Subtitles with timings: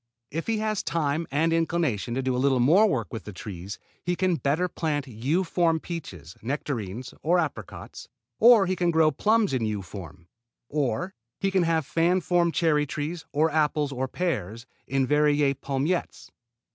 [0.31, 3.77] If he has time and inclination to do a little more work with the trees
[4.03, 8.07] he can better plant U form peaches, nectarines or apricots,
[8.39, 10.27] or he can grow plums in U form,
[10.69, 16.31] or he can have fan form cherry trees, or apples or pears in Verrier palmettes.